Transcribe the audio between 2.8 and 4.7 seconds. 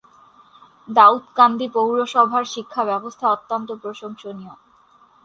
ব্যবস্থা অত্যন্ত প্রশংসনীয়।